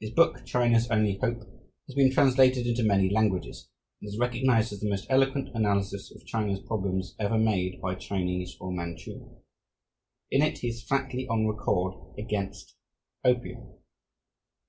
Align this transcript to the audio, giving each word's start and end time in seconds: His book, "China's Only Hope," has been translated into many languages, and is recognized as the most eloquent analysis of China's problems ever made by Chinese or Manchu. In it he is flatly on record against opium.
His 0.00 0.10
book, 0.10 0.44
"China's 0.46 0.90
Only 0.90 1.16
Hope," 1.22 1.42
has 1.86 1.94
been 1.94 2.10
translated 2.10 2.66
into 2.66 2.82
many 2.82 3.08
languages, 3.08 3.68
and 4.00 4.08
is 4.08 4.18
recognized 4.18 4.72
as 4.72 4.80
the 4.80 4.88
most 4.90 5.06
eloquent 5.08 5.50
analysis 5.54 6.12
of 6.12 6.26
China's 6.26 6.58
problems 6.58 7.14
ever 7.20 7.38
made 7.38 7.80
by 7.80 7.94
Chinese 7.94 8.56
or 8.58 8.72
Manchu. 8.72 9.30
In 10.28 10.42
it 10.42 10.58
he 10.58 10.68
is 10.70 10.82
flatly 10.82 11.28
on 11.28 11.46
record 11.46 11.94
against 12.18 12.74
opium. 13.24 13.74